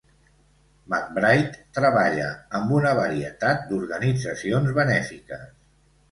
McBride 0.91 1.59
treballa 1.79 2.29
amb 2.59 2.73
una 2.77 2.93
varietat 2.99 3.61
d'organitzacions 3.73 4.73
benèfiques. 4.79 5.45